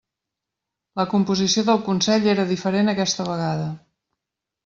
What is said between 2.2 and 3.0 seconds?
era diferent